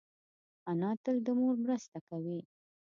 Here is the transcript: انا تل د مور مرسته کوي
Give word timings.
انا 0.69 0.91
تل 1.03 1.15
د 1.25 1.27
مور 1.39 1.55
مرسته 1.65 1.97
کوي 2.09 2.39